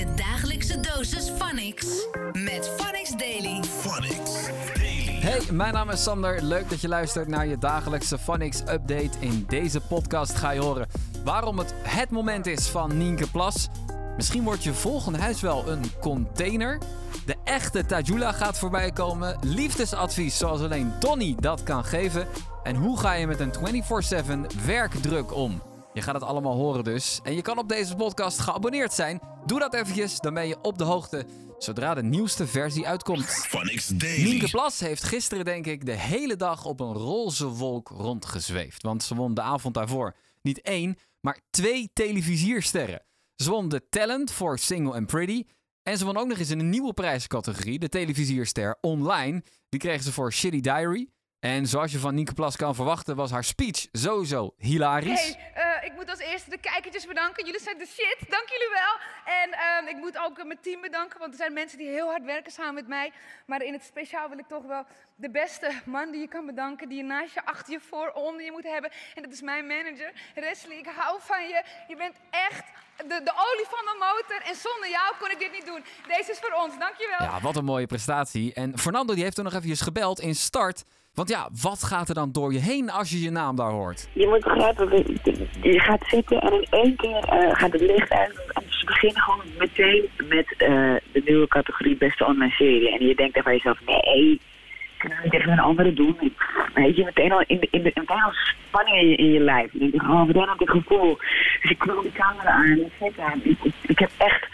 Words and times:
Je 0.00 0.14
dagelijkse 0.14 0.80
dosis 0.80 1.30
Phonics. 1.38 1.86
Met 2.32 2.70
Phonics 2.76 3.10
Daily. 3.10 3.62
Phonics 3.62 4.46
Daily. 4.74 5.20
Hey, 5.20 5.40
mijn 5.52 5.72
naam 5.72 5.90
is 5.90 6.02
Sander. 6.02 6.42
Leuk 6.42 6.70
dat 6.70 6.80
je 6.80 6.88
luistert 6.88 7.28
naar 7.28 7.46
je 7.46 7.58
dagelijkse 7.58 8.18
Phonics 8.18 8.60
update. 8.60 9.10
In 9.18 9.44
deze 9.48 9.80
podcast 9.80 10.34
ga 10.34 10.50
je 10.50 10.60
horen 10.60 10.86
waarom 11.24 11.58
het 11.58 11.74
het 11.82 12.10
moment 12.10 12.46
is 12.46 12.68
van 12.68 12.96
Nienke 12.96 13.30
Plas. 13.30 13.68
Misschien 14.16 14.44
wordt 14.44 14.64
je 14.64 14.74
volgende 14.74 15.18
huis 15.18 15.40
wel 15.40 15.68
een 15.68 15.84
container. 16.00 16.78
De 17.26 17.36
echte 17.44 17.86
Tajula 17.86 18.32
gaat 18.32 18.58
voorbij 18.58 18.90
komen. 18.90 19.38
Liefdesadvies 19.40 20.38
zoals 20.38 20.60
alleen 20.60 20.92
Donny 21.00 21.36
dat 21.40 21.62
kan 21.62 21.84
geven. 21.84 22.26
En 22.62 22.76
hoe 22.76 22.98
ga 22.98 23.12
je 23.12 23.26
met 23.26 23.40
een 23.40 23.52
24-7 24.54 24.64
werkdruk 24.66 25.34
om? 25.34 25.60
Je 25.92 26.02
gaat 26.02 26.14
het 26.14 26.24
allemaal 26.24 26.54
horen 26.54 26.84
dus. 26.84 27.20
En 27.22 27.34
je 27.34 27.42
kan 27.42 27.58
op 27.58 27.68
deze 27.68 27.96
podcast 27.96 28.38
geabonneerd 28.38 28.92
zijn. 28.92 29.20
Doe 29.46 29.58
dat 29.58 29.74
eventjes, 29.74 30.18
dan 30.18 30.34
ben 30.34 30.48
je 30.48 30.58
op 30.62 30.78
de 30.78 30.84
hoogte 30.84 31.26
zodra 31.58 31.94
de 31.94 32.02
nieuwste 32.02 32.46
versie 32.46 32.86
uitkomt. 32.86 33.48
Daily. 34.00 34.22
Nienke 34.22 34.50
Plas 34.50 34.80
heeft 34.80 35.02
gisteren, 35.02 35.44
denk 35.44 35.66
ik, 35.66 35.86
de 35.86 35.92
hele 35.92 36.36
dag 36.36 36.64
op 36.64 36.80
een 36.80 36.92
roze 36.92 37.46
wolk 37.46 37.88
rondgezweefd. 37.88 38.82
Want 38.82 39.02
ze 39.02 39.14
won 39.14 39.34
de 39.34 39.40
avond 39.40 39.74
daarvoor 39.74 40.14
niet 40.42 40.60
één, 40.60 40.96
maar 41.20 41.40
twee 41.50 41.90
televisiersterren. 41.92 43.04
Ze 43.36 43.50
won 43.50 43.68
de 43.68 43.88
Talent 43.88 44.32
voor 44.32 44.58
Single 44.58 44.94
and 44.94 45.06
Pretty. 45.06 45.44
En 45.82 45.98
ze 45.98 46.04
won 46.04 46.16
ook 46.16 46.26
nog 46.26 46.38
eens 46.38 46.50
in 46.50 46.58
een 46.58 46.70
nieuwe 46.70 46.92
prijscategorie, 46.92 47.78
de 47.78 47.88
televisierster 47.88 48.78
Online. 48.80 49.42
Die 49.68 49.80
kregen 49.80 50.04
ze 50.04 50.12
voor 50.12 50.32
Shitty 50.32 50.60
Diary. 50.60 51.08
En 51.40 51.66
zoals 51.66 51.92
je 51.92 51.98
van 51.98 52.14
Nienke 52.14 52.34
Plas 52.34 52.56
kan 52.56 52.74
verwachten, 52.74 53.16
was 53.16 53.30
haar 53.30 53.44
speech 53.44 53.86
sowieso 53.92 54.54
hilarisch. 54.56 55.36
Hey, 55.36 55.52
eh, 55.54 55.69
moet 56.00 56.10
als 56.10 56.18
eerste 56.18 56.50
de 56.50 56.58
kijkertjes 56.58 57.06
bedanken. 57.06 57.44
Jullie 57.44 57.60
zijn 57.60 57.78
de 57.78 57.86
shit. 57.86 58.18
Dank 58.28 58.48
jullie 58.48 58.72
wel. 58.82 58.94
En 59.40 59.48
ehm, 59.52 59.86
ik 59.94 59.96
moet 59.96 60.18
ook 60.18 60.44
mijn 60.44 60.60
team 60.60 60.80
bedanken, 60.80 61.18
want 61.18 61.32
er 61.32 61.38
zijn 61.38 61.52
mensen 61.52 61.78
die 61.78 61.88
heel 61.88 62.08
hard 62.08 62.24
werken 62.24 62.52
samen 62.52 62.74
met 62.74 62.88
mij. 62.88 63.12
Maar 63.46 63.62
in 63.62 63.72
het 63.72 63.84
speciaal 63.84 64.28
wil 64.28 64.38
ik 64.38 64.48
toch 64.48 64.64
wel 64.64 64.84
de 65.16 65.30
beste 65.30 65.70
man 65.84 66.10
die 66.10 66.20
je 66.20 66.28
kan 66.28 66.46
bedanken, 66.46 66.88
die 66.88 66.96
je 66.96 67.04
naast 67.04 67.34
je, 67.34 67.44
achter 67.44 67.72
je, 67.72 67.80
voor, 67.80 68.10
onder 68.12 68.44
je 68.44 68.52
moet 68.52 68.64
hebben. 68.64 68.90
En 69.14 69.22
dat 69.22 69.32
is 69.32 69.42
mijn 69.42 69.66
manager, 69.66 70.12
Wesley. 70.34 70.76
Ik 70.76 70.86
hou 70.96 71.18
van 71.20 71.42
je. 71.48 71.64
Je 71.88 71.96
bent 71.96 72.16
echt 72.30 72.64
de, 72.96 73.20
de 73.24 73.32
olie 73.48 73.66
van 73.74 73.84
mijn 73.84 73.98
motor. 73.98 74.40
En 74.50 74.54
zonder 74.54 74.88
jou 74.90 75.14
kon 75.18 75.30
ik 75.30 75.38
dit 75.38 75.52
niet 75.52 75.66
doen. 75.66 75.84
Deze 76.06 76.30
is 76.30 76.38
voor 76.38 76.52
ons. 76.62 76.78
Dankjewel. 76.78 77.22
Ja, 77.22 77.40
wat 77.40 77.56
een 77.56 77.64
mooie 77.64 77.86
prestatie. 77.86 78.54
En 78.54 78.78
Fernando 78.78 79.14
die 79.14 79.22
heeft 79.22 79.38
er 79.38 79.44
nog 79.44 79.54
even 79.54 79.76
gebeld 79.76 80.20
in 80.20 80.34
start. 80.34 80.84
Want 81.14 81.28
ja, 81.28 81.48
wat 81.62 81.82
gaat 81.82 82.08
er 82.08 82.14
dan 82.14 82.32
door 82.32 82.52
je 82.52 82.58
heen 82.58 82.90
als 82.90 83.10
je 83.10 83.20
je 83.20 83.30
naam 83.30 83.56
daar 83.56 83.70
hoort? 83.70 84.08
Je 84.12 84.26
moet 84.26 84.44
begrijpen, 84.44 85.06
je 85.62 85.80
gaat 85.80 86.04
zitten 86.06 86.40
en 86.40 86.52
in 86.52 86.66
één 86.70 86.96
keer 86.96 87.24
eh, 87.24 87.54
gaat 87.54 87.72
het 87.72 87.80
licht 87.80 88.10
uit. 88.10 88.52
En 88.52 88.62
ze 88.68 88.84
beginnen 88.84 89.22
gewoon 89.22 89.44
meteen 89.58 90.08
met 90.28 90.54
eh, 90.56 90.68
de 91.12 91.22
nieuwe 91.24 91.48
categorie 91.48 91.96
beste 91.96 92.26
online 92.26 92.52
serie. 92.52 92.98
En 92.98 93.06
je 93.06 93.14
denkt 93.14 93.34
dan 93.34 93.42
bij 93.42 93.52
jezelf, 93.52 93.78
nee, 93.86 94.40
kunnen 94.98 95.18
we 95.18 95.24
niet 95.24 95.34
even 95.34 95.52
een 95.52 95.58
andere 95.58 95.92
doen? 95.92 96.16
Weet 96.74 96.96
je, 96.96 97.04
meteen 97.04 97.32
al, 97.32 97.44
in 97.46 97.60
de, 97.60 97.68
in 97.70 97.82
de, 97.82 97.92
meteen 97.94 98.32
spanning 98.68 98.96
in 98.96 99.08
je, 99.08 99.16
in 99.16 99.32
je 99.32 99.40
lijf. 99.40 99.72
Je 99.72 99.78
denkt, 99.78 99.96
oh, 99.96 100.26
meteen 100.26 100.48
al 100.48 100.56
dit 100.56 100.70
gevoel. 100.70 101.18
Dus 101.62 101.70
ik 101.70 101.78
knal 101.78 102.02
die 102.02 102.12
camera 102.12 102.50
aan 102.50 102.64
en 102.64 102.80
ik 102.80 102.92
zit. 103.00 103.14
Ik, 103.42 103.58
ik, 103.62 103.74
ik 103.82 103.98
heb 103.98 104.10
echt 104.16 104.48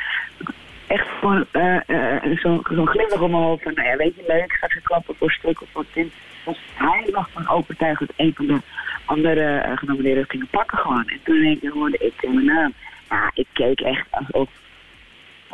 echt 0.86 1.08
gewoon 1.20 1.46
eh, 1.52 2.36
zo'n 2.36 2.66
zo'n 2.70 2.88
glimlach 2.88 3.20
om 3.20 3.30
mijn 3.30 3.42
hoofd. 3.42 3.62
Van, 3.62 3.74
nou 3.74 3.88
ja, 3.88 3.96
weet 3.96 4.14
je, 4.14 4.24
leuk, 4.26 4.52
gaat 4.52 4.70
ze 4.70 4.80
klappen 4.82 5.14
voor 5.16 5.30
stuk 5.30 5.60
of 5.62 5.68
voor 5.72 5.84
tint. 5.92 6.12
Was 6.46 6.58
hij 6.74 7.08
nog 7.12 7.30
van 7.30 7.48
overtuigd 7.48 8.00
dat 8.00 8.12
een 8.16 8.34
van 8.34 8.46
de 8.46 8.60
andere 9.04 9.66
uh, 9.66 9.76
genomineerden 9.76 10.24
gingen 10.28 10.48
pakken 10.50 10.78
gewoon. 10.78 11.08
En 11.08 11.20
toen 11.24 11.42
ik, 11.42 11.70
hoorde 11.72 11.98
ik 11.98 12.32
mijn 12.32 12.44
naam. 12.44 12.72
Ja, 13.10 13.30
ik 13.34 13.46
keek 13.52 13.80
echt 13.80 14.06
alsof 14.10 14.48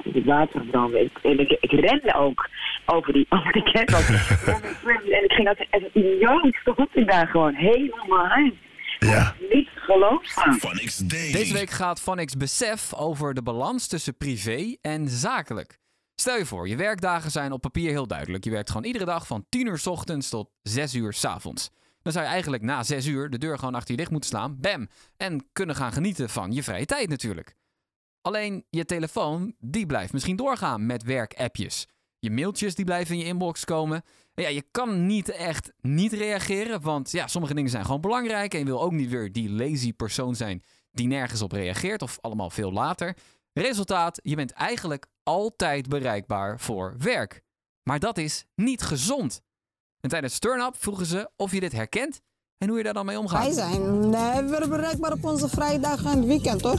het 0.02 0.24
water 0.24 0.60
brandde. 0.60 1.00
Ik, 1.00 1.18
en 1.22 1.38
ik, 1.38 1.56
ik 1.60 1.70
rende 1.70 2.14
ook 2.14 2.48
over 2.86 3.12
die, 3.12 3.26
over 3.36 3.52
die 3.52 3.62
ketel. 3.62 3.98
en 5.10 5.24
ik 5.24 5.32
ging 5.32 5.48
als 5.48 5.58
een 5.70 5.90
idioot, 5.92 6.54
stond 6.54 6.96
ik 6.96 7.10
daar 7.10 7.26
gewoon 7.26 7.54
helemaal 7.54 8.28
heen. 8.28 8.58
Ja. 8.98 9.34
Niet 9.52 9.68
geloofbaar. 9.74 10.58
Deze 11.06 11.54
week 11.54 11.70
gaat 11.70 12.00
Phonics 12.00 12.36
Besef 12.36 12.94
over 12.94 13.34
de 13.34 13.42
balans 13.42 13.86
tussen 13.86 14.16
privé 14.16 14.76
en 14.80 15.08
zakelijk. 15.08 15.80
Stel 16.14 16.36
je 16.36 16.46
voor, 16.46 16.68
je 16.68 16.76
werkdagen 16.76 17.30
zijn 17.30 17.52
op 17.52 17.60
papier 17.60 17.90
heel 17.90 18.06
duidelijk. 18.06 18.44
Je 18.44 18.50
werkt 18.50 18.70
gewoon 18.70 18.86
iedere 18.86 19.04
dag 19.04 19.26
van 19.26 19.46
10 19.48 19.66
uur 19.66 19.78
's 19.78 19.86
ochtends 19.86 20.28
tot 20.28 20.50
6 20.62 20.94
uur 20.94 21.12
's 21.12 21.24
avonds. 21.24 21.70
Dan 22.02 22.12
zou 22.12 22.24
je 22.24 22.30
eigenlijk 22.30 22.62
na 22.62 22.82
6 22.82 23.06
uur 23.06 23.30
de 23.30 23.38
deur 23.38 23.58
gewoon 23.58 23.74
achter 23.74 23.90
je 23.90 23.96
dicht 23.96 24.10
moeten 24.10 24.30
slaan. 24.30 24.56
Bam! 24.60 24.88
En 25.16 25.46
kunnen 25.52 25.76
gaan 25.76 25.92
genieten 25.92 26.28
van 26.28 26.52
je 26.52 26.62
vrije 26.62 26.86
tijd 26.86 27.08
natuurlijk. 27.08 27.54
Alleen 28.20 28.64
je 28.70 28.84
telefoon, 28.84 29.54
die 29.58 29.86
blijft 29.86 30.12
misschien 30.12 30.36
doorgaan 30.36 30.86
met 30.86 31.02
werkappjes. 31.02 31.86
Je 32.18 32.30
mailtjes 32.30 32.74
die 32.74 32.84
blijven 32.84 33.14
in 33.14 33.20
je 33.20 33.26
inbox 33.26 33.64
komen. 33.64 34.02
En 34.34 34.42
ja, 34.42 34.48
je 34.48 34.64
kan 34.70 35.06
niet 35.06 35.28
echt 35.28 35.72
niet 35.80 36.12
reageren, 36.12 36.80
want 36.80 37.10
ja, 37.10 37.26
sommige 37.26 37.54
dingen 37.54 37.70
zijn 37.70 37.84
gewoon 37.84 38.00
belangrijk. 38.00 38.52
En 38.52 38.58
je 38.58 38.64
wil 38.64 38.82
ook 38.82 38.92
niet 38.92 39.10
weer 39.10 39.32
die 39.32 39.50
lazy 39.50 39.92
persoon 39.92 40.34
zijn 40.34 40.62
die 40.90 41.06
nergens 41.06 41.42
op 41.42 41.52
reageert 41.52 42.02
of 42.02 42.18
allemaal 42.20 42.50
veel 42.50 42.72
later. 42.72 43.16
Resultaat, 43.52 44.20
je 44.22 44.36
bent 44.36 44.50
eigenlijk 44.50 45.06
altijd 45.22 45.88
bereikbaar 45.88 46.60
voor 46.60 46.94
werk. 46.98 47.42
Maar 47.82 47.98
dat 47.98 48.18
is 48.18 48.44
niet 48.54 48.82
gezond. 48.82 49.42
En 50.00 50.10
tijdens 50.10 50.38
Turn-Up 50.38 50.76
vroegen 50.78 51.06
ze 51.06 51.30
of 51.36 51.52
je 51.52 51.60
dit 51.60 51.72
herkent 51.72 52.20
en 52.58 52.68
hoe 52.68 52.76
je 52.76 52.84
daar 52.84 52.92
dan 52.92 53.06
mee 53.06 53.18
omgaat. 53.18 53.44
Wij 53.44 53.52
zijn 53.52 54.10
never 54.10 54.68
bereikbaar 54.68 55.12
op 55.12 55.24
onze 55.24 55.48
vrijdag 55.48 56.04
en 56.04 56.18
het 56.18 56.26
weekend 56.26 56.60
hoor. 56.60 56.78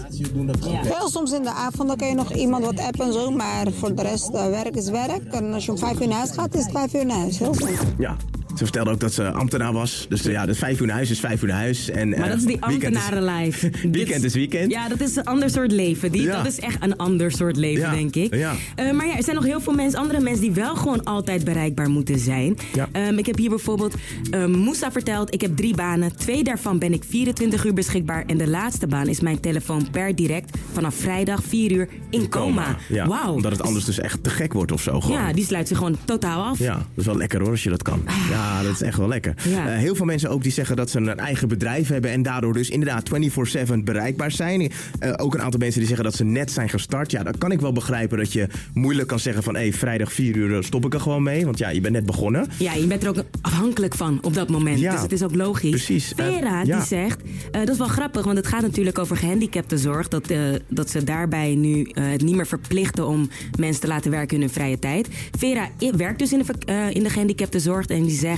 Heel 0.66 1.10
soms 1.10 1.32
in 1.32 1.44
de 1.44 1.50
avond 1.50 1.88
dan 1.88 1.98
kan 1.98 2.08
je 2.08 2.16
nog 2.16 2.34
iemand 2.34 2.66
wat 2.66 2.80
appen 2.80 3.06
en 3.06 3.14
zo, 3.14 3.32
maar 3.32 3.72
voor 3.72 3.96
de 3.96 4.02
rest 4.02 4.30
eh, 4.30 4.50
werk 4.50 4.76
is 4.76 4.90
werk. 4.90 5.24
En 5.34 5.54
als 5.54 5.66
je 5.66 5.72
om 5.72 5.78
vijf 5.78 6.00
uur 6.00 6.08
naar 6.08 6.18
huis 6.18 6.32
gaat, 6.32 6.56
is 6.56 6.64
het 6.64 6.72
vijf 6.72 6.94
uur 6.94 7.06
naar 7.06 7.18
huis. 7.18 7.40
Heel 7.40 7.54
simpel. 7.54 7.86
Ja. 7.98 8.18
Ze 8.56 8.64
vertelde 8.64 8.92
ook 8.92 9.00
dat 9.00 9.14
ze 9.14 9.32
ambtenaar 9.32 9.74
was. 9.74 10.06
Dus 10.10 10.22
ja, 10.22 10.46
dus 10.46 10.58
vijf 10.58 10.80
uur 10.80 10.86
naar 10.88 10.96
huis 10.96 11.10
is 11.10 11.20
vijf 11.20 11.42
uur 11.42 11.48
naar 11.48 11.58
huis. 11.58 11.90
En, 11.90 12.10
Maar 12.10 12.20
eh, 12.20 12.28
dat 12.28 12.38
is 12.38 12.46
die 12.46 12.58
weekend 12.68 12.96
ambtenarenlijf. 12.96 13.70
weekend 13.92 14.24
is 14.24 14.34
weekend. 14.34 14.72
Ja, 14.72 14.88
dat 14.90 15.00
is 15.02 15.16
een 15.16 15.24
ander 15.24 15.50
soort 15.50 15.72
leven. 15.72 16.12
Die, 16.12 16.22
Ja. 16.22 16.36
Dat 16.38 16.46
is 16.46 16.60
echt 16.60 16.78
een 16.84 16.96
ander 16.98 17.32
soort 17.32 17.58
leven, 17.58 17.82
Ja, 17.84 17.92
denk 17.92 18.16
ik. 18.16 18.36
ja. 18.36 18.54
Eh, 18.76 18.92
maar 18.92 19.08
ja, 19.08 19.18
er 19.18 19.24
zijn 19.24 19.36
nog 19.36 19.46
heel 19.46 19.62
veel 19.62 19.74
mensen, 19.74 20.00
andere 20.00 20.20
mensen 20.20 20.42
die 20.42 20.52
wel 20.52 20.76
gewoon 20.76 21.04
altijd 21.04 21.44
bereikbaar 21.44 21.90
moeten 21.90 22.20
zijn. 22.20 22.58
Ehm, 22.92 23.18
ik 23.18 23.26
heb 23.26 23.38
hier 23.38 23.50
bijvoorbeeld 23.50 23.96
uh, 24.32 24.46
Moussa 24.46 24.92
verteld, 24.92 25.34
ik 25.34 25.42
heb 25.42 25.56
drie 25.56 25.76
banen. 25.76 26.16
Twee 26.18 26.44
daarvan 26.44 26.80
ben 26.80 26.94
ik 26.94 27.04
24 27.10 27.66
uur 27.66 27.74
beschikbaar. 27.74 28.24
En 28.28 28.38
de 28.38 28.48
laatste 28.48 28.88
baan 28.88 29.08
is 29.08 29.20
mijn 29.20 29.40
telefoon 29.40 29.90
per 29.92 30.16
direct 30.16 30.58
vanaf 30.72 30.96
vrijdag 30.96 31.44
4 31.48 31.72
uur 31.72 31.88
in 32.10 32.30
coma. 32.30 32.78
Wauw. 32.90 33.34
Omdat 33.34 33.52
het 33.52 33.62
anders 33.62 33.86
dus 33.86 34.00
echt 34.00 34.24
te 34.24 34.30
gek 34.30 34.54
wordt 34.54 34.72
of 34.72 34.82
zo. 34.82 35.00
Gewoon. 35.02 35.18
Ja, 35.18 35.34
die 35.34 35.46
sluit 35.46 35.68
zich 35.68 35.78
gewoon 35.78 35.98
totaal 36.06 36.44
af. 36.44 36.60
Ja, 36.60 36.74
dat 36.74 36.84
is 36.96 37.06
wel 37.06 37.18
lekker 37.18 37.40
hoor 37.42 37.50
als 37.50 37.64
je 37.64 37.70
dat 37.70 37.82
kan. 37.82 38.02
Ja, 38.30 38.43
dat 38.64 38.72
is 38.72 38.82
echt 38.82 38.98
wel 38.98 39.08
lekker. 39.08 39.34
Ja. 39.50 39.68
Eh, 39.68 39.78
heel 39.78 39.96
veel 39.96 40.06
mensen 40.06 40.30
ook 40.30 40.44
die 40.44 40.52
zeggen 40.52 40.76
dat 40.76 40.90
ze 40.90 40.98
een 40.98 41.18
eigen 41.18 41.48
bedrijf 41.48 41.88
hebben 41.88 42.12
en 42.12 42.22
daardoor 42.22 42.54
dus 42.54 42.70
inderdaad 42.70 43.10
24/7 43.10 43.84
bereikbaar 43.84 44.32
zijn. 44.32 44.72
Eh, 45.00 45.14
ook 45.16 45.34
een 45.34 45.42
aantal 45.42 45.60
mensen 45.60 45.80
die 45.80 45.88
zeggen 45.88 46.06
dat 46.06 46.16
ze 46.16 46.24
net 46.24 46.52
zijn 46.52 46.70
gestart. 46.70 47.12
Ja, 47.12 47.24
dan 47.24 47.38
kan 47.38 47.52
ik 47.52 47.62
wel 47.62 47.72
begrijpen 47.72 48.18
dat 48.18 48.34
je 48.34 48.48
moeilijk 48.74 49.08
kan 49.08 49.20
zeggen 49.20 49.44
van 49.44 49.56
hé, 49.56 49.72
vrijdag 49.72 50.14
4 50.14 50.36
uur 50.36 50.56
eh, 50.58 50.64
stop 50.64 50.86
ik 50.86 50.94
er 50.94 51.00
gewoon 51.00 51.24
mee. 51.24 51.46
Want 51.46 51.58
ja, 51.58 51.70
je 51.70 51.82
bent 51.82 51.94
net 51.94 52.06
begonnen. 52.06 52.48
Ja, 52.58 52.74
je 52.74 52.88
bent 52.88 53.04
er 53.04 53.10
ook 53.10 53.24
afhankelijk 53.42 53.96
van 53.96 54.20
op 54.22 54.34
dat 54.34 54.50
moment. 54.50 54.80
Ja, 54.80 54.92
dus 54.92 55.02
het 55.02 55.12
is 55.12 55.24
ook 55.24 55.36
logisch. 55.36 55.70
precies. 55.70 56.14
Vera, 56.16 56.62
ja. 56.62 56.78
die 56.78 56.86
zegt... 56.86 57.20
dat 57.52 57.70
is 57.70 57.78
wel 57.78 57.88
grappig, 57.88 58.26
want 58.26 58.38
het 58.38 58.48
gaat 58.48 58.62
natuurlijk 58.62 59.00
over 59.00 59.18
gehandicaptenzorg. 59.18 60.08
Dat, 60.08 60.34
dat 60.68 60.90
ze 60.90 61.04
daarbij 61.04 61.56
nu 61.56 61.90
het 61.94 62.22
niet 62.22 62.36
meer 62.36 62.48
verplichten 62.48 63.08
om 63.08 63.30
mensen 63.60 63.82
te 63.82 63.88
laten 63.88 64.12
werken 64.12 64.36
in 64.36 64.42
hun 64.42 64.52
vrije 64.52 64.80
tijd. 64.80 65.08
Vera 65.38 65.70
werkt 65.98 66.20
dus 66.20 66.34
in 66.34 66.44
de, 66.46 66.90
in 66.94 67.04
de 67.04 67.10
gehandicaptenzorg. 67.10 67.86
En 67.86 68.04
die 68.04 68.18
zegt, 68.18 68.33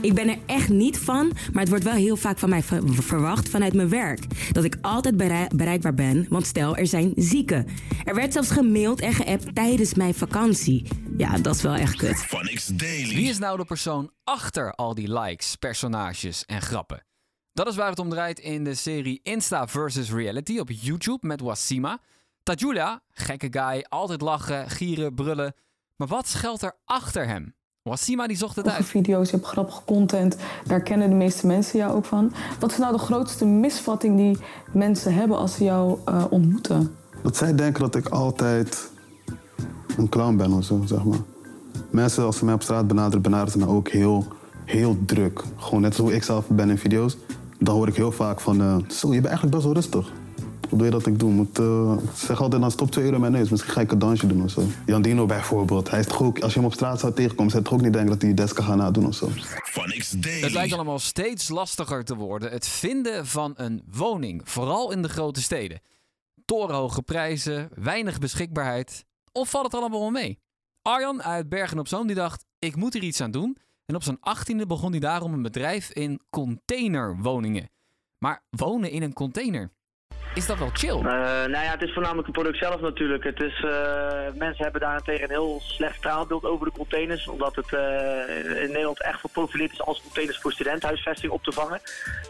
ik 0.00 0.14
ben 0.14 0.28
er 0.28 0.38
echt 0.46 0.68
niet 0.68 0.98
van... 0.98 1.32
maar 1.52 1.60
het 1.60 1.68
wordt 1.68 1.84
wel 1.84 1.94
heel 1.94 2.16
vaak 2.16 2.38
van 2.38 2.48
mij 2.48 2.62
ver- 2.62 2.82
verwacht 3.02 3.48
vanuit 3.48 3.74
mijn 3.74 3.88
werk. 3.88 4.52
Dat 4.52 4.64
ik 4.64 4.78
altijd 4.80 5.16
berei- 5.16 5.48
bereikbaar 5.54 5.94
ben, 5.94 6.26
want 6.28 6.46
stel, 6.46 6.76
er 6.76 6.86
zijn 6.86 7.12
zieken. 7.16 7.66
Er 8.04 8.14
werd 8.14 8.32
zelfs 8.32 8.50
gemaild 8.50 9.00
en 9.00 9.12
geappt 9.12 9.54
tijdens 9.54 9.94
mijn 9.94 10.14
vakantie. 10.14 10.88
Ja, 11.16 11.38
dat 11.38 11.54
is 11.54 11.62
wel 11.62 11.74
echt 11.74 11.96
kut. 11.96 12.78
Daily. 12.78 13.14
Wie 13.14 13.28
is 13.28 13.38
nou 13.38 13.56
de 13.56 13.64
persoon 13.64 14.10
achter 14.24 14.74
al 14.74 14.94
die 14.94 15.18
likes, 15.20 15.56
personages 15.56 16.44
en 16.44 16.62
grappen? 16.62 17.04
Dat 17.52 17.66
is 17.66 17.76
waar 17.76 17.90
het 17.90 17.98
om 17.98 18.08
draait 18.08 18.38
in 18.38 18.64
de 18.64 18.74
serie 18.74 19.20
Insta 19.22 19.66
vs. 19.66 20.10
Reality 20.10 20.58
op 20.58 20.70
YouTube 20.70 21.26
met 21.26 21.40
Wasima. 21.40 22.00
Tajula, 22.42 23.02
gekke 23.10 23.48
guy, 23.50 23.86
altijd 23.88 24.20
lachen, 24.20 24.70
gieren, 24.70 25.14
brullen. 25.14 25.54
Maar 25.96 26.08
wat 26.08 26.28
schuilt 26.28 26.62
er 26.62 26.76
achter 26.84 27.26
hem? 27.26 27.54
Wasima 27.90 28.26
die 28.26 28.36
zocht 28.36 28.56
het 28.56 28.68
uit. 28.68 28.84
video's, 28.84 29.30
je 29.30 29.36
hebt 29.36 29.48
grappige 29.48 29.80
content. 29.84 30.36
Daar 30.66 30.80
kennen 30.80 31.08
de 31.08 31.14
meeste 31.14 31.46
mensen 31.46 31.78
jou 31.78 31.94
ook 31.94 32.04
van. 32.04 32.32
Wat 32.60 32.70
is 32.70 32.78
nou 32.78 32.92
de 32.92 32.98
grootste 32.98 33.44
misvatting 33.44 34.16
die 34.16 34.38
mensen 34.72 35.14
hebben 35.14 35.38
als 35.38 35.54
ze 35.54 35.64
jou 35.64 35.98
eh, 36.04 36.24
ontmoeten? 36.30 36.94
Dat 37.22 37.36
zij 37.36 37.54
denken 37.54 37.82
dat 37.82 37.94
ik 37.94 38.08
altijd 38.08 38.90
een 39.96 40.08
clown 40.08 40.36
ben 40.36 40.52
of 40.52 40.64
zo, 40.64 40.82
zeg 40.84 41.04
maar. 41.04 41.18
Mensen, 41.90 42.24
als 42.24 42.36
ze 42.36 42.44
mij 42.44 42.54
op 42.54 42.62
straat 42.62 42.86
benaderen, 42.86 43.22
benaderen 43.22 43.52
ze 43.52 43.58
mij 43.58 43.68
ook 43.68 43.88
heel, 43.88 44.26
heel 44.64 44.96
druk. 45.06 45.42
Gewoon 45.56 45.80
net 45.80 45.94
zoals 45.94 46.12
ik 46.12 46.22
zelf 46.22 46.48
ben 46.48 46.70
in 46.70 46.78
video's. 46.78 47.16
Dan 47.58 47.74
hoor 47.74 47.88
ik 47.88 47.94
heel 47.94 48.12
vaak 48.12 48.40
van, 48.40 48.60
eh, 48.60 48.76
zo, 48.88 49.06
je 49.06 49.12
bent 49.12 49.26
eigenlijk 49.26 49.54
best 49.54 49.64
wel 49.64 49.74
rustig. 49.74 50.12
Wat 50.70 50.78
wil 50.78 50.84
je 50.84 50.90
dat 50.90 51.06
ik 51.06 51.18
doe? 51.18 51.30
Moet, 51.30 51.58
eh, 51.58 51.96
zeg 52.14 52.40
altijd, 52.40 52.62
dan 52.62 52.70
stop 52.70 52.90
2 52.90 53.04
euro 53.04 53.16
in 53.16 53.20
mijn 53.20 53.32
neus. 53.32 53.48
Misschien 53.50 53.72
ga 53.72 53.80
ik 53.80 53.92
een 53.92 53.98
dansje 53.98 54.26
doen 54.26 54.42
of 54.42 54.50
zo. 54.50 54.62
Jan 54.86 55.02
Dino 55.02 55.26
bijvoorbeeld. 55.26 55.90
Hij 55.90 56.00
is 56.00 56.06
toch 56.06 56.22
ook, 56.22 56.40
als 56.40 56.52
je 56.52 56.58
hem 56.58 56.68
op 56.68 56.74
straat 56.74 57.00
zou 57.00 57.12
tegenkomen, 57.12 57.50
zou 57.50 57.62
je 57.62 57.68
toch 57.68 57.78
ook 57.78 57.84
niet 57.84 57.92
denken 57.92 58.10
dat 58.10 58.22
hij 58.22 58.34
des 58.34 58.52
kan 58.52 58.64
gaan 58.64 58.78
nadoen 58.78 59.06
of 59.06 59.14
zo. 59.14 59.28
Het 60.40 60.52
lijkt 60.52 60.72
allemaal 60.72 60.98
steeds 60.98 61.48
lastiger 61.48 62.04
te 62.04 62.14
worden. 62.14 62.50
Het 62.50 62.66
vinden 62.66 63.26
van 63.26 63.52
een 63.56 63.82
woning, 63.90 64.40
vooral 64.44 64.92
in 64.92 65.02
de 65.02 65.08
grote 65.08 65.42
steden. 65.42 65.80
Torenhoge 66.44 67.02
prijzen, 67.02 67.68
weinig 67.74 68.18
beschikbaarheid. 68.18 69.04
Of 69.32 69.50
valt 69.50 69.64
het 69.64 69.74
allemaal 69.74 70.00
wel 70.00 70.10
mee? 70.10 70.38
Arjan 70.82 71.22
uit 71.22 71.48
Bergen 71.48 71.78
op 71.78 71.88
Zoom 71.88 72.06
die 72.06 72.16
dacht, 72.16 72.44
ik 72.58 72.76
moet 72.76 72.94
er 72.94 73.02
iets 73.02 73.20
aan 73.20 73.30
doen. 73.30 73.56
En 73.86 73.94
op 73.94 74.02
zijn 74.02 74.20
achttiende 74.20 74.66
begon 74.66 74.90
hij 74.90 75.00
daarom 75.00 75.32
een 75.32 75.42
bedrijf 75.42 75.90
in 75.90 76.20
containerwoningen. 76.30 77.70
Maar 78.18 78.42
wonen 78.50 78.90
in 78.90 79.02
een 79.02 79.12
container, 79.12 79.70
is 80.34 80.46
dat 80.46 80.58
wel 80.58 80.70
chill? 80.72 80.96
Eh, 80.96 81.02
nou 81.02 81.50
ja, 81.50 81.70
het 81.70 81.82
is 81.82 81.92
voornamelijk 81.92 82.26
het 82.26 82.36
product 82.36 82.58
zelf 82.58 82.80
natuurlijk. 82.80 83.24
Het 83.24 83.42
is, 83.42 83.64
eh, 83.64 84.32
mensen 84.34 84.62
hebben 84.62 84.80
daarentegen 84.80 85.24
een 85.24 85.30
heel 85.30 85.60
slecht 85.62 85.96
straalbeeld 85.96 86.44
over 86.44 86.66
de 86.66 86.72
containers. 86.72 87.28
Omdat 87.28 87.56
het 87.56 87.72
eh, 87.72 88.62
in 88.62 88.68
Nederland 88.68 89.02
echt 89.02 89.20
geprofileerd 89.20 89.72
is 89.72 89.82
als 89.82 90.02
containers 90.02 90.38
voor 90.38 90.52
studentenhuisvesting 90.52 91.32
op 91.32 91.42
te 91.42 91.52
vangen. 91.52 91.80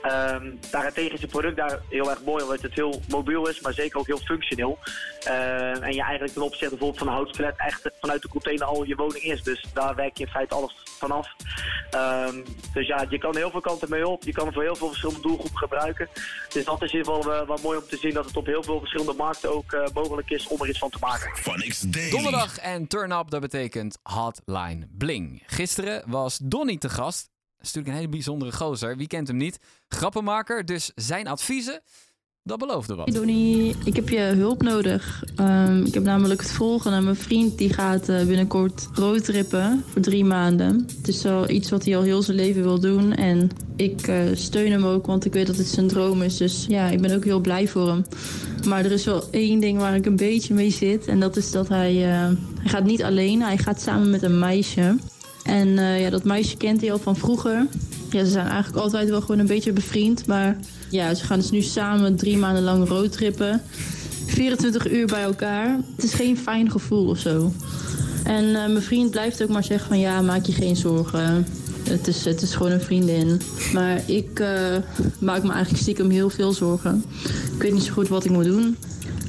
Ehm, 0.02 0.50
daarentegen 0.70 1.12
is 1.12 1.20
het 1.20 1.31
product 1.31 1.56
daar 1.56 1.79
heel 1.88 2.11
erg 2.11 2.23
mooi 2.25 2.43
omdat 2.43 2.62
het 2.62 2.75
heel 2.75 3.00
mobiel 3.08 3.49
is, 3.49 3.61
maar 3.61 3.73
zeker 3.73 3.99
ook 3.99 4.06
heel 4.06 4.19
functioneel. 4.19 4.79
Ehm, 5.25 5.82
en 5.82 5.93
je 5.93 6.02
eigenlijk 6.02 6.32
ten 6.32 6.43
opzichte 6.43 6.69
bijvoorbeeld 6.69 6.99
van 6.99 7.08
een 7.08 7.14
houtskelet 7.14 7.55
echt 7.56 7.91
vanuit 8.00 8.23
de 8.23 8.29
container 8.29 8.67
al 8.67 8.85
je 8.85 8.94
woning 8.94 9.25
is. 9.25 9.43
Dus 9.43 9.64
daar 9.75 9.94
werk 9.94 10.17
je 10.17 10.25
in 10.25 10.31
feite 10.31 10.55
alles 10.55 10.76
vanaf. 10.99 11.29
Ehm, 11.91 12.35
dus 12.73 12.87
ja, 12.87 13.06
je 13.08 13.19
kan 13.19 13.37
heel 13.37 13.50
veel 13.50 13.61
kanten 13.61 13.91
mee 13.91 14.08
op. 14.08 14.25
Je 14.25 14.32
kan 14.32 14.44
het 14.44 14.55
voor 14.55 14.62
heel 14.62 14.76
veel 14.76 14.88
verschillende 14.88 15.23
doelgroepen 15.23 15.58
gebruiken. 15.58 16.08
Dus 16.49 16.64
dat 16.64 16.82
is 16.82 16.93
in 16.93 16.99
ieder 16.99 17.14
geval 17.14 17.47
wel 17.47 17.58
mooi 17.62 17.79
om 17.79 17.88
te 17.90 17.96
zien 17.96 18.14
dat 18.14 18.25
het 18.25 18.37
op 18.37 18.46
heel 18.46 18.62
veel 18.62 18.78
verschillende 18.78 19.12
markten 19.12 19.54
ook 19.54 19.72
eh, 19.72 19.87
mogelijk 19.94 20.31
is 20.31 20.46
om 20.46 20.60
er 20.60 20.69
iets 20.69 20.78
van 20.78 20.90
te 20.90 20.98
maken. 21.00 21.37
Phonics 21.37 21.81
Daily. 21.81 22.10
Donderdag 22.10 22.58
en 22.58 22.87
turn 22.87 23.12
up, 23.12 23.31
dat 23.31 23.40
betekent 23.40 23.98
Hotline 24.02 24.88
Bling. 24.90 25.42
Gisteren 25.46 26.02
was 26.06 26.38
Donny 26.42 26.76
te 26.78 26.88
gast. 26.88 27.31
Dat 27.56 27.69
is 27.69 27.75
natuurlijk 27.75 27.88
een 27.88 28.00
hele 28.00 28.08
bijzondere 28.08 28.52
gozer. 28.52 28.96
Wie 28.96 29.06
kent 29.06 29.28
hem 29.28 29.37
niet? 29.37 29.58
Grappenmaker, 29.88 30.64
dus 30.64 30.92
zijn 30.94 31.26
adviezen, 31.26 31.82
dat 32.50 32.58
beloofde 32.69 32.94
wat. 32.94 33.12
Donnie, 33.12 33.75
ik 33.85 33.97
heb 33.97 34.08
je 34.08 34.19
hulp 34.20 34.62
nodig. 34.62 35.25
Ehm, 35.37 35.85
ik 35.85 35.94
heb 35.94 36.02
namelijk 36.02 36.41
het 36.41 36.52
volgende. 36.52 37.00
Mijn 37.00 37.17
vriend 37.17 37.58
die 37.58 37.73
gaat 37.73 38.08
eh, 38.08 38.25
binnenkort 38.25 38.88
roadtrippen 38.94 39.85
voor 39.93 40.02
drie 40.02 40.25
maanden. 40.25 40.87
Het 40.99 41.08
is 41.08 41.23
wel 41.23 41.50
iets 41.50 41.70
wat 41.70 41.85
hij 41.85 41.97
al 41.97 42.02
heel 42.02 42.23
zijn 42.23 42.37
leven 42.37 42.62
wil 42.62 42.81
doen. 42.81 43.14
En 43.14 43.50
ik 43.76 44.06
eh, 44.06 44.17
steun 44.35 44.70
hem 44.70 44.85
ook, 44.85 45.06
want 45.06 45.25
ik 45.25 45.32
weet 45.32 45.47
dat 45.47 45.56
het 45.56 45.67
zijn 45.67 45.88
droom 45.88 46.23
is. 46.23 46.37
Dus 46.37 46.67
ja, 46.69 46.88
ik 46.88 47.00
ben 47.00 47.17
ook 47.17 47.25
heel 47.25 47.41
blij 47.41 47.69
voor 47.69 47.88
hem. 47.88 48.05
Maar 48.69 48.85
er 48.85 48.93
is 48.93 49.05
wel 49.05 49.25
één 49.31 49.61
ding 49.61 49.79
waar 49.79 49.94
ik 49.94 50.06
een 50.06 50.17
beetje 50.17 50.55
mee 50.55 50.70
zit. 50.70 51.06
En 51.06 51.20
dat 51.20 51.37
is 51.37 51.50
dat 51.50 51.69
hij... 51.69 51.94
eh, 52.12 52.29
hij 52.61 52.70
gaat 52.70 52.85
niet 52.85 53.02
alleen, 53.02 53.43
hij 53.43 53.58
gaat 53.58 53.81
samen 53.81 54.11
met 54.11 54.23
een 54.23 54.38
meisje. 54.38 54.97
En 55.44 55.69
ja, 55.75 56.11
dat 56.11 56.25
meisje 56.25 56.56
kent 56.56 56.81
hij 56.81 56.93
al 56.93 56.99
van 56.99 57.17
vroeger. 57.17 57.67
Ja, 58.12 58.24
ze 58.24 58.30
zijn 58.30 58.46
eigenlijk 58.46 58.82
altijd 58.82 59.08
wel 59.08 59.20
gewoon 59.20 59.38
een 59.38 59.46
beetje 59.46 59.72
bevriend. 59.72 60.26
Maar 60.26 60.56
ja, 60.88 61.14
ze 61.14 61.24
gaan 61.24 61.38
dus 61.38 61.50
nu 61.50 61.62
samen 61.62 62.16
drie 62.16 62.36
maanden 62.36 62.62
lang 62.62 62.88
roadtrippen. 62.88 63.62
24 64.26 64.90
uur 64.90 65.06
bij 65.06 65.22
elkaar. 65.22 65.78
Het 65.96 66.04
is 66.04 66.14
geen 66.14 66.38
fijn 66.38 66.70
gevoel 66.70 67.08
of 67.08 67.18
zo. 67.18 67.52
En 68.24 68.44
eh, 68.44 68.52
mijn 68.52 68.82
vriend 68.82 69.10
blijft 69.10 69.42
ook 69.42 69.48
maar 69.48 69.64
zeggen 69.64 69.88
van 69.88 69.98
ja, 69.98 70.20
maak 70.20 70.44
je 70.44 70.52
geen 70.52 70.76
zorgen. 70.76 71.46
Het 71.82 72.06
is, 72.06 72.24
het 72.24 72.42
is 72.42 72.54
gewoon 72.54 72.72
een 72.72 72.80
vriendin. 72.80 73.40
Maar 73.72 74.02
ik 74.06 74.40
eh, 74.40 74.76
maak 75.18 75.42
me 75.42 75.52
eigenlijk 75.52 75.82
stiekem 75.82 76.10
heel 76.10 76.30
veel 76.30 76.52
zorgen. 76.52 77.04
Ik 77.54 77.62
weet 77.62 77.72
niet 77.72 77.82
zo 77.82 77.92
goed 77.92 78.08
wat 78.08 78.24
ik 78.24 78.30
moet 78.30 78.44
doen. 78.44 78.76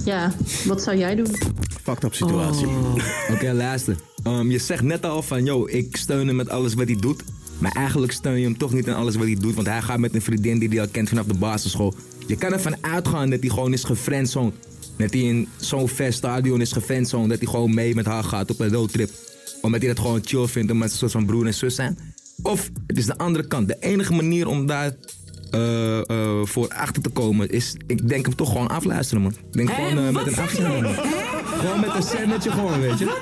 Ja, 0.06 0.31
wat 0.66 0.81
zou 0.81 0.98
jij 0.98 1.16
doen? 1.16 1.36
Fucked 1.84 2.04
up 2.04 2.13
situatie. 2.13 2.68
Oké, 3.34 3.51
luister. 3.54 3.95
Ehm, 4.24 4.51
je 4.51 4.57
zegt 4.57 4.84
net 4.84 5.06
al 5.06 5.22
van, 5.22 5.45
yo, 5.45 5.68
ik 5.68 5.98
steun 5.98 6.27
hem 6.27 6.36
met 6.36 6.50
alles 6.50 6.74
wat 6.74 6.88
hij 6.88 6.95
doet. 6.95 7.24
Maar 7.62 7.72
eigenlijk 7.72 8.12
steun 8.12 8.40
je 8.40 8.44
hem 8.44 8.58
toch 8.58 8.74
niet 8.74 8.88
in 8.88 8.94
alles 8.94 9.16
wat 9.16 9.25
hij 9.25 9.36
doet. 9.36 9.56
Want 9.56 9.68
hij 9.68 9.81
gaat 9.81 10.00
met 10.00 10.16
een 10.16 10.22
vriendin 10.22 10.60
die 10.60 10.69
hij 10.69 10.81
al 10.81 10.88
kent 10.92 11.10
vanaf 11.10 11.25
de 11.25 11.34
basisschool. 11.34 11.94
Je 12.28 12.36
kan 12.36 12.54
ervan 12.54 12.75
uitgaan 12.81 13.30
dat 13.30 13.40
hij 13.40 13.50
gewoon 13.50 13.74
is 13.74 13.84
gefriendzoned. 13.84 14.54
Dat 14.98 15.13
hij 15.13 15.22
in 15.22 15.48
zo'n 15.58 15.88
ver 15.88 16.13
stadion 16.13 16.62
is 16.62 16.72
gefriendzoned. 16.72 17.30
Dat 17.30 17.40
hij 17.40 17.48
gewoon 17.48 17.74
mee 17.74 17.96
met 17.96 18.06
haar 18.06 18.24
gaat 18.24 18.50
op 18.50 18.60
een 18.60 18.74
roadtrip. 18.74 19.10
Omdat 19.62 19.81
hij 19.81 19.90
dat 19.90 20.00
gewoon 20.00 20.22
chill 20.24 20.48
vindt 20.48 20.72
omdat 20.72 20.88
ze 20.88 20.94
een 20.94 21.00
soort 21.00 21.12
van 21.12 21.25
broer 21.25 21.46
en 21.46 21.54
zus 21.54 21.75
zijn. 21.75 21.98
Of 22.42 22.69
het 22.88 22.98
is 22.98 23.06
de 23.06 23.18
andere 23.18 23.48
kant. 23.48 23.68
De 23.68 23.78
enige 23.80 24.13
manier 24.13 24.48
om 24.48 24.66
daar 24.66 24.96
eh, 25.52 26.10
eh, 26.10 26.40
voor 26.44 26.68
achter 26.68 27.02
te 27.02 27.10
komen 27.10 27.50
is, 27.50 27.75
ik 27.88 28.10
denk 28.10 28.25
hem 28.25 28.36
toch 28.36 28.50
gewoon 28.50 28.68
afluisteren, 28.68 29.24
man. 29.24 29.31
Ik 29.31 29.54
denk 29.54 29.69
gewoon 29.69 29.98
eh, 29.98 30.10
met 30.10 30.28
een 30.28 30.38
afzender, 30.38 30.81
man. 30.81 30.96
Gewoon 31.62 31.80
met 31.80 31.96
een 31.96 32.04
zendetje 32.04 32.52
gewoon, 32.52 32.81
weet 32.81 33.00
je. 33.00 33.19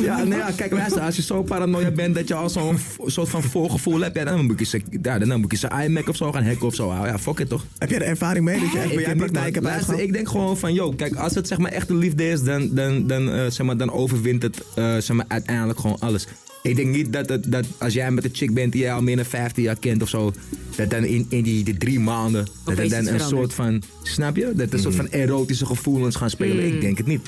Ja, 0.00 0.24
nee, 0.24 0.38
ja, 0.38 0.50
kijk, 0.56 0.72
luister, 0.72 1.02
als 1.02 1.16
je 1.16 1.22
zo 1.22 1.42
paranoia 1.42 1.90
bent 1.90 2.14
dat 2.14 2.28
je 2.28 2.34
al 2.34 2.48
zo'n 2.48 2.78
soort 3.06 3.28
van 3.28 3.42
voorgevoel 3.42 4.00
hebt, 4.00 4.16
ja, 4.16 4.24
dan 4.24 4.46
moet 4.46 4.58
je 4.58 4.64
ze, 4.64 4.82
ja, 5.02 5.18
dan 5.18 5.40
moet 5.40 5.50
je 5.50 5.56
ze 5.56 5.70
iMac 5.84 6.08
of 6.08 6.16
zo 6.16 6.32
gaan 6.32 6.44
hacken 6.44 6.66
of 6.66 6.74
zo. 6.74 6.92
Ja, 6.92 7.18
fuck 7.18 7.38
it 7.38 7.48
toch. 7.48 7.64
Heb 7.78 7.90
jij 7.90 7.98
er 7.98 8.06
ervaring 8.06 8.44
mee 8.44 8.60
dat 8.60 8.72
je 8.72 8.78
echt 8.78 8.94
bij 8.94 9.16
praktijk 9.16 9.54
hebt 9.54 9.66
Luister, 9.66 10.00
ik 10.00 10.12
denk 10.12 10.28
gewoon 10.28 10.58
van, 10.58 10.74
yo, 10.74 10.90
kijk, 10.90 11.14
als 11.14 11.34
het 11.34 11.48
zeg 11.48 11.58
maar 11.58 11.70
echt 11.70 11.88
de 11.88 11.94
liefde 11.94 12.28
is, 12.28 12.42
dan, 12.42 12.74
dan, 12.74 13.06
dan, 13.06 13.30
eh, 13.30 13.46
zeg 13.48 13.66
maar, 13.66 13.76
dan 13.76 13.90
overwint 13.90 14.42
het 14.42 14.62
eh, 14.74 14.96
zeg 14.96 15.12
maar, 15.16 15.26
uiteindelijk 15.28 15.80
gewoon 15.80 15.98
alles. 16.00 16.26
Ik 16.62 16.76
denk 16.76 16.88
niet 16.88 17.12
dat, 17.12 17.28
het, 17.28 17.52
dat 17.52 17.66
als 17.78 17.92
jij 17.92 18.10
met 18.10 18.24
een 18.24 18.30
chick 18.32 18.54
bent 18.54 18.72
die 18.72 18.82
jij 18.82 18.92
al 18.92 19.02
meer 19.02 19.16
dan 19.16 19.24
15 19.24 19.62
jaar 19.62 19.78
kent 19.78 20.02
of 20.02 20.08
zo, 20.08 20.32
dat 20.76 20.90
dan 20.90 21.04
in, 21.04 21.26
in 21.28 21.42
die, 21.42 21.64
die 21.64 21.76
drie 21.76 22.00
maanden, 22.00 22.46
dat 22.64 22.78
er 22.78 22.88
dan 22.88 23.06
een 23.06 23.20
soort 23.20 23.54
van, 23.54 23.82
snap 24.02 24.36
je? 24.36 24.52
Dat 24.54 24.66
er 24.66 24.74
een 24.74 24.80
soort 24.80 24.94
van 24.94 25.08
erotische 25.08 25.66
gevoelens 25.66 26.16
gaan 26.16 26.30
spelen. 26.30 26.66
Ik 26.66 26.80
denk 26.80 26.98
het 26.98 27.06
niet. 27.06 27.20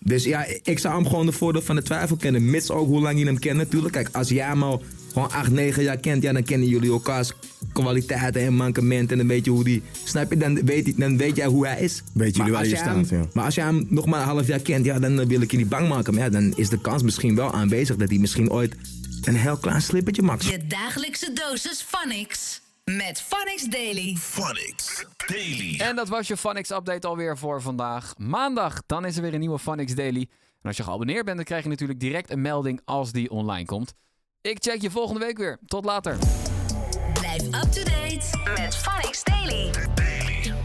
Dus 0.00 0.24
ja, 0.24 0.46
ik 0.62 0.78
zou 0.78 0.94
hem 0.94 1.06
gewoon 1.06 1.26
de 1.26 1.32
voordeel 1.32 1.62
van 1.62 1.76
de 1.76 1.82
twijfel 1.82 2.16
kennen. 2.16 2.50
Mits 2.50 2.70
ook 2.70 2.86
hoe 2.86 3.00
lang 3.00 3.18
je 3.18 3.24
hem 3.24 3.38
kent 3.38 3.56
natuurlijk. 3.56 3.92
Kijk, 3.92 4.08
als 4.12 4.28
jij 4.28 4.46
hem 4.46 4.62
al 4.62 4.82
gewoon 5.12 5.30
8, 5.30 5.50
9 5.50 5.82
jaar 5.82 5.96
kent, 5.96 6.22
ja, 6.22 6.32
dan 6.32 6.42
kennen 6.42 6.68
jullie 6.68 6.90
elkaars 6.90 7.32
kwaliteiten 7.72 8.42
en 8.42 8.54
mankementen. 8.54 9.10
En 9.10 9.18
dan 9.18 9.26
weet 9.26 9.44
je 9.44 9.50
hoe 9.50 9.64
die, 9.64 9.82
snap 10.04 10.30
je, 10.30 10.36
dan 10.36 10.64
weet, 10.64 10.98
dan 10.98 11.16
weet 11.16 11.36
jij 11.36 11.46
hoe 11.46 11.66
hij 11.66 11.80
is. 11.80 12.02
Weet 12.14 12.36
jullie 12.36 12.52
waar 12.52 12.66
je 12.66 12.76
hem- 12.76 13.04
staat, 13.04 13.20
ja. 13.20 13.26
Maar 13.32 13.44
als 13.44 13.54
jij 13.54 13.64
hem 13.64 13.86
nog 13.88 14.06
maar 14.06 14.20
een 14.20 14.26
half 14.28 14.46
jaar 14.46 14.60
kent, 14.60 14.84
ja, 14.84 14.98
dan 14.98 15.26
wil 15.28 15.40
ik 15.40 15.50
je 15.50 15.56
niet 15.56 15.68
bang 15.68 15.88
maken. 15.88 16.14
Maar 16.14 16.22
ja, 16.22 16.28
dan 16.30 16.52
is 16.56 16.68
de 16.68 16.80
kans 16.80 17.02
misschien 17.02 17.34
wel 17.36 17.52
aanwezig 17.52 17.96
dat 17.96 18.08
hij 18.08 18.18
misschien 18.18 18.50
ooit 18.50 18.74
een 19.24 19.36
heel 19.36 19.56
klein 19.56 19.82
slippertje 19.82 20.22
maakt. 20.22 20.44
Je 20.44 20.66
dagelijkse 20.66 21.32
dosis 21.34 21.84
Phonics. 21.88 22.60
Met 22.96 23.22
Phonics 23.22 23.64
Daily. 23.64 24.16
Phonics 24.16 25.04
Daily. 25.26 25.80
En 25.80 25.96
dat 25.96 26.08
was 26.08 26.28
je 26.28 26.36
Phonics 26.36 26.70
update 26.70 27.06
alweer 27.06 27.38
voor 27.38 27.62
vandaag. 27.62 28.14
Maandag, 28.16 28.82
dan 28.86 29.04
is 29.04 29.16
er 29.16 29.22
weer 29.22 29.34
een 29.34 29.40
nieuwe 29.40 29.58
Phonics 29.58 29.94
Daily. 29.94 30.20
En 30.20 30.68
als 30.68 30.76
je 30.76 30.82
geabonneerd 30.82 31.24
bent, 31.24 31.36
dan 31.36 31.44
krijg 31.44 31.62
je 31.62 31.68
natuurlijk 31.68 32.00
direct 32.00 32.30
een 32.30 32.40
melding 32.40 32.80
als 32.84 33.12
die 33.12 33.30
online 33.30 33.64
komt. 33.64 33.92
Ik 34.40 34.56
check 34.60 34.80
je 34.80 34.90
volgende 34.90 35.20
week 35.20 35.38
weer. 35.38 35.58
Tot 35.66 35.84
later. 35.84 36.18
Blijf 37.12 37.42
up 37.42 37.72
to 37.72 37.82
date 37.82 38.52
met 38.60 38.76
Phonics 38.76 39.24
Daily. 39.24 39.70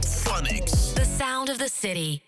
Phonics. 0.02 0.94
The 0.94 1.16
sound 1.20 1.50
of 1.50 1.58
the 1.58 1.70
city. 1.80 2.27